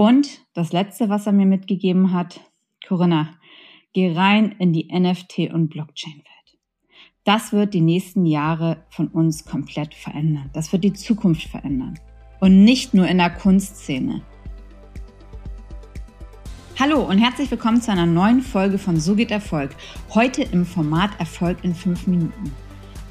[0.00, 2.40] Und das Letzte, was er mir mitgegeben hat,
[2.88, 3.34] Corinna,
[3.92, 6.58] geh rein in die NFT- und Blockchain-Welt.
[7.24, 10.48] Das wird die nächsten Jahre von uns komplett verändern.
[10.54, 12.00] Das wird die Zukunft verändern.
[12.40, 14.22] Und nicht nur in der Kunstszene.
[16.78, 19.76] Hallo und herzlich willkommen zu einer neuen Folge von So geht Erfolg.
[20.14, 22.50] Heute im Format Erfolg in fünf Minuten.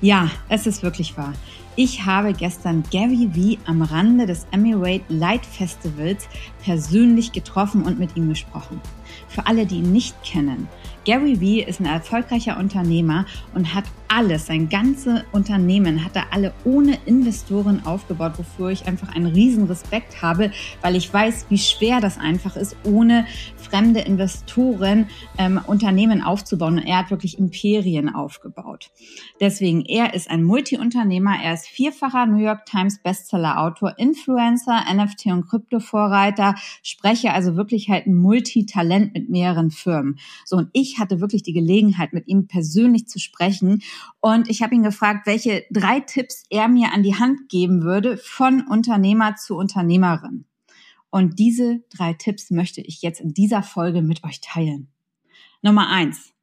[0.02, 1.34] Ja, es ist wirklich wahr.
[1.76, 6.28] Ich habe gestern Gary Vee am Rande des Emirate Light Festivals
[6.64, 8.80] persönlich getroffen und mit ihm gesprochen.
[9.28, 10.68] Für alle, die ihn nicht kennen,
[11.06, 16.52] Gary Vee ist ein erfolgreicher Unternehmer und hat alles, sein ganzes Unternehmen hat er alle
[16.66, 20.52] ohne Investoren aufgebaut, wofür ich einfach einen riesen Respekt habe,
[20.82, 26.80] weil ich weiß, wie schwer das einfach ist, ohne fremde Investoren ähm, Unternehmen aufzubauen.
[26.80, 28.90] Und er hat wirklich Imperien aufgebaut.
[29.40, 35.48] Deswegen, er ist ein Multi-Unternehmer, er ist vierfacher New York Times Bestseller-Autor, Influencer, NFT und
[35.48, 40.20] Krypto-Vorreiter, Sprecher, also wirklich halt ein Multitalent mit mehreren Firmen.
[40.46, 43.82] So, und ich hatte wirklich die Gelegenheit, mit ihm persönlich zu sprechen
[44.20, 48.18] und ich habe ihn gefragt, welche drei Tipps er mir an die Hand geben würde
[48.18, 50.46] von Unternehmer zu Unternehmerin.
[51.10, 54.90] Und diese drei Tipps möchte ich jetzt in dieser Folge mit euch teilen.
[55.62, 56.34] Nummer eins.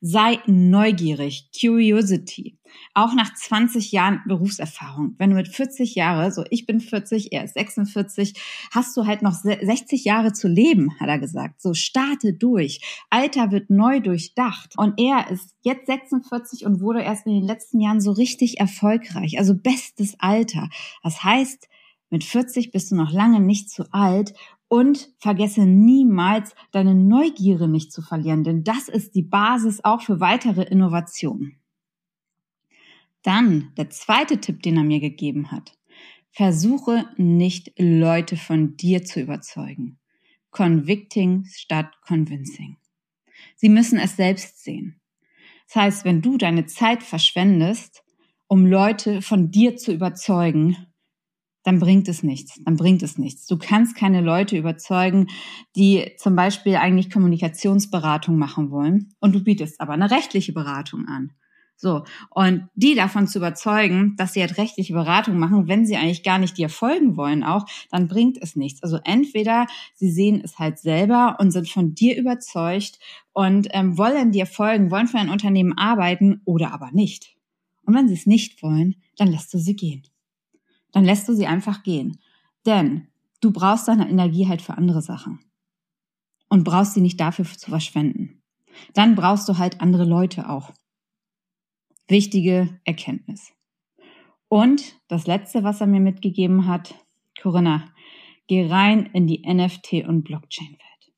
[0.00, 2.56] Sei neugierig, Curiosity.
[2.94, 5.14] Auch nach 20 Jahren Berufserfahrung.
[5.18, 8.34] Wenn du mit 40 Jahre, so ich bin 40, er ist 46,
[8.70, 11.60] hast du halt noch 60 Jahre zu leben, hat er gesagt.
[11.60, 12.80] So starte durch.
[13.10, 14.74] Alter wird neu durchdacht.
[14.76, 19.38] Und er ist jetzt 46 und wurde erst in den letzten Jahren so richtig erfolgreich.
[19.38, 20.68] Also bestes Alter.
[21.02, 21.68] Das heißt,
[22.10, 24.34] mit 40 bist du noch lange nicht zu alt
[24.68, 30.20] und vergesse niemals, deine Neugierde nicht zu verlieren, denn das ist die Basis auch für
[30.20, 31.61] weitere Innovationen.
[33.22, 35.72] Dann der zweite Tipp, den er mir gegeben hat.
[36.30, 39.98] Versuche nicht Leute von dir zu überzeugen.
[40.50, 42.76] Convicting statt convincing.
[43.56, 45.00] Sie müssen es selbst sehen.
[45.66, 48.02] Das heißt, wenn du deine Zeit verschwendest,
[48.48, 50.76] um Leute von dir zu überzeugen,
[51.62, 52.60] dann bringt es nichts.
[52.64, 53.46] Dann bringt es nichts.
[53.46, 55.28] Du kannst keine Leute überzeugen,
[55.76, 61.32] die zum Beispiel eigentlich Kommunikationsberatung machen wollen und du bietest aber eine rechtliche Beratung an.
[61.82, 62.04] So.
[62.30, 66.38] Und die davon zu überzeugen, dass sie halt rechtliche Beratung machen, wenn sie eigentlich gar
[66.38, 68.82] nicht dir folgen wollen auch, dann bringt es nichts.
[68.82, 72.98] Also entweder sie sehen es halt selber und sind von dir überzeugt
[73.32, 77.36] und ähm, wollen dir folgen, wollen für ein Unternehmen arbeiten oder aber nicht.
[77.84, 80.04] Und wenn sie es nicht wollen, dann lässt du sie gehen
[80.92, 82.18] dann lässt du sie einfach gehen.
[82.64, 83.08] Denn
[83.40, 85.40] du brauchst deine Energie halt für andere Sachen.
[86.48, 88.42] Und brauchst sie nicht dafür zu verschwenden.
[88.94, 90.72] Dann brauchst du halt andere Leute auch.
[92.12, 93.54] Wichtige Erkenntnis.
[94.48, 96.94] Und das letzte, was er mir mitgegeben hat,
[97.40, 97.86] Corinna,
[98.48, 101.12] geh rein in die NFT und Blockchain-Welt.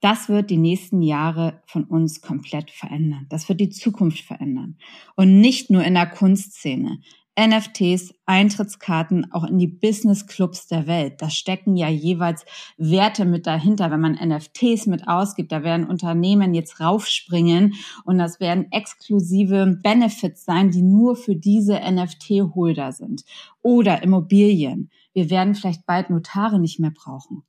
[0.00, 3.26] Das wird die nächsten Jahre von uns komplett verändern.
[3.28, 4.76] Das wird die Zukunft verändern.
[5.14, 6.98] Und nicht nur in der Kunstszene.
[7.38, 11.20] NFTs, Eintrittskarten auch in die Business Clubs der Welt.
[11.20, 12.44] Da stecken ja jeweils
[12.76, 13.90] Werte mit dahinter.
[13.90, 17.74] Wenn man NFTs mit ausgibt, da werden Unternehmen jetzt raufspringen
[18.04, 23.24] und das werden exklusive Benefits sein, die nur für diese NFT-Holder sind.
[23.62, 24.90] Oder Immobilien.
[25.12, 27.42] Wir werden vielleicht bald Notare nicht mehr brauchen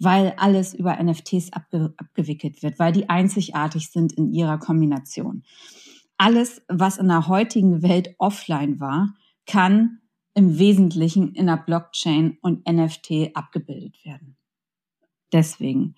[0.00, 5.42] weil alles über NFTs abge abgewickelt wird, weil die einzigartig sind in ihrer Kombination
[6.18, 9.14] alles, was in der heutigen Welt offline war,
[9.46, 10.00] kann
[10.34, 14.36] im Wesentlichen in der Blockchain und NFT abgebildet werden.
[15.32, 15.94] Deswegen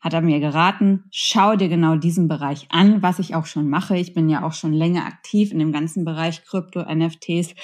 [0.00, 3.96] hat er mir geraten, schau dir genau diesen Bereich an, was ich auch schon mache.
[3.96, 7.54] Ich bin ja auch schon länger aktiv in dem ganzen Bereich Krypto, NFTs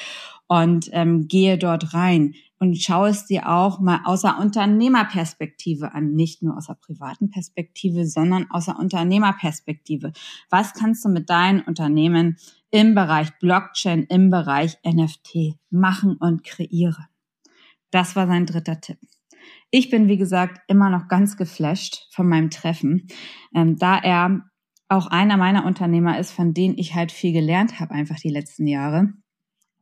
[0.46, 6.42] und ähm, gehe dort rein und schau es dir auch mal außer Unternehmerperspektive an, nicht
[6.42, 10.12] nur außer privaten Perspektive, sondern außer Unternehmerperspektive.
[10.50, 12.36] Was kannst du mit deinen Unternehmen
[12.70, 17.06] im Bereich Blockchain, im Bereich NFT machen und kreieren?
[17.90, 18.98] Das war sein dritter Tipp.
[19.70, 23.08] Ich bin, wie gesagt, immer noch ganz geflasht von meinem Treffen,
[23.54, 24.42] ähm, da er
[24.88, 28.66] auch einer meiner Unternehmer ist, von denen ich halt viel gelernt habe, einfach die letzten
[28.66, 29.14] Jahre.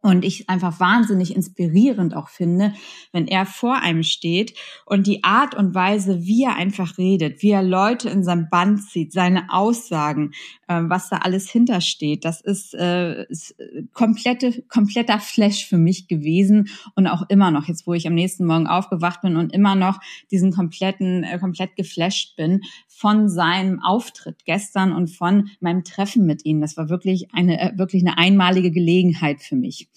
[0.00, 2.72] Und ich einfach wahnsinnig inspirierend auch finde,
[3.12, 4.54] wenn er vor einem steht
[4.86, 8.80] und die Art und Weise, wie er einfach redet, wie er Leute in sein Band
[8.82, 10.30] zieht, seine Aussagen,
[10.68, 13.56] äh, was da alles hintersteht, das ist, äh, ist
[13.92, 18.46] komplette, kompletter Flash für mich gewesen und auch immer noch, jetzt wo ich am nächsten
[18.46, 19.98] Morgen aufgewacht bin und immer noch
[20.30, 26.44] diesen kompletten, äh, komplett geflasht bin von seinem Auftritt gestern und von meinem Treffen mit
[26.44, 26.60] ihm.
[26.60, 29.87] Das war wirklich eine, äh, wirklich eine einmalige Gelegenheit für mich.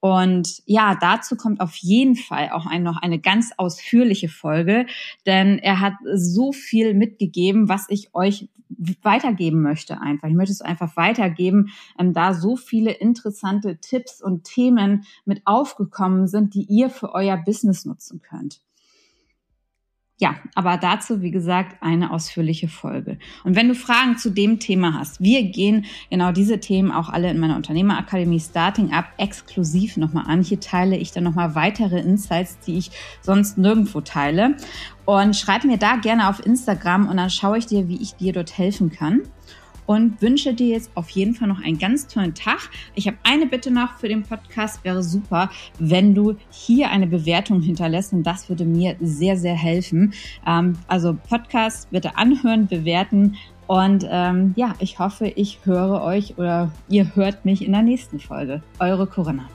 [0.00, 4.86] Und ja, dazu kommt auf jeden Fall auch ein, noch eine ganz ausführliche Folge,
[5.26, 8.48] denn er hat so viel mitgegeben, was ich euch
[9.02, 10.28] weitergeben möchte einfach.
[10.28, 16.26] Ich möchte es einfach weitergeben, ähm, da so viele interessante Tipps und Themen mit aufgekommen
[16.26, 18.60] sind, die ihr für euer Business nutzen könnt.
[20.22, 23.18] Ja, aber dazu, wie gesagt, eine ausführliche Folge.
[23.42, 27.28] Und wenn du Fragen zu dem Thema hast, wir gehen genau diese Themen auch alle
[27.28, 30.44] in meiner Unternehmerakademie Starting Up exklusiv nochmal an.
[30.44, 34.56] Hier teile ich dann nochmal weitere Insights, die ich sonst nirgendwo teile.
[35.06, 38.32] Und schreib mir da gerne auf Instagram und dann schaue ich dir, wie ich dir
[38.32, 39.22] dort helfen kann
[39.86, 42.70] und wünsche dir jetzt auf jeden Fall noch einen ganz tollen Tag.
[42.94, 44.84] Ich habe eine Bitte noch für den Podcast.
[44.84, 50.12] Wäre super, wenn du hier eine Bewertung hinterlässt und das würde mir sehr, sehr helfen.
[50.46, 53.36] Ähm, also Podcast bitte anhören, bewerten
[53.66, 58.20] und ähm, ja, ich hoffe, ich höre euch oder ihr hört mich in der nächsten
[58.20, 58.62] Folge.
[58.78, 59.48] Eure Corinna.